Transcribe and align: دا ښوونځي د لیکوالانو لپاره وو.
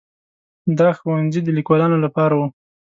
دا 0.79 0.89
ښوونځي 0.97 1.39
د 1.43 1.47
لیکوالانو 1.57 1.97
لپاره 2.05 2.33
وو. 2.39 2.47